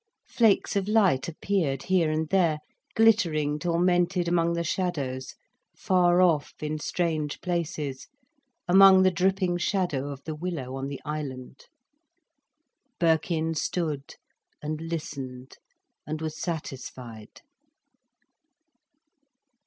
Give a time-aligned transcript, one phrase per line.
[0.25, 2.57] Flakes of light appeared here and there,
[2.95, 5.35] glittering tormented among the shadows,
[5.77, 8.07] far off, in strange places;
[8.67, 11.65] among the dripping shadow of the willow on the island.
[12.99, 14.15] Birkin stood
[14.59, 15.57] and listened
[16.07, 17.41] and was satisfied.